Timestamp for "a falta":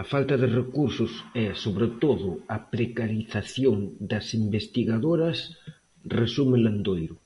0.00-0.34